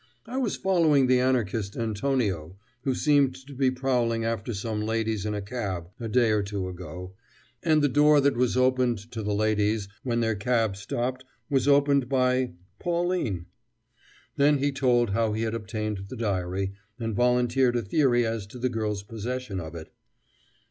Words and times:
I 0.25 0.37
was 0.37 0.55
following 0.55 1.05
the 1.05 1.19
Anarchist 1.19 1.77
Antonio, 1.77 2.55
who 2.85 2.95
seemed 2.95 3.35
to 3.45 3.53
be 3.53 3.69
prowling 3.69 4.25
after 4.25 4.51
some 4.51 4.81
ladies 4.81 5.27
in 5.27 5.35
a 5.35 5.43
cab 5.43 5.89
a 5.99 6.07
day 6.07 6.31
or 6.31 6.41
two 6.41 6.67
ago, 6.67 7.13
and 7.61 7.83
the 7.83 7.87
door 7.87 8.19
that 8.19 8.35
was 8.35 8.57
opened 8.57 8.97
to 9.11 9.21
the 9.21 9.35
ladies 9.35 9.87
when 10.01 10.19
their 10.19 10.33
cab 10.33 10.75
stopped 10.75 11.23
was 11.51 11.67
opened 11.67 12.09
by 12.09 12.53
Pauline." 12.79 13.45
Then 14.37 14.57
he 14.57 14.71
told 14.71 15.11
how 15.11 15.33
he 15.33 15.43
had 15.43 15.53
obtained 15.53 16.05
the 16.09 16.17
diary, 16.17 16.71
and 16.99 17.13
volunteered 17.15 17.75
a 17.75 17.83
theory 17.83 18.25
as 18.25 18.47
to 18.47 18.57
the 18.57 18.69
girl's 18.69 19.03
possession 19.03 19.59
of 19.59 19.75
it. 19.75 19.91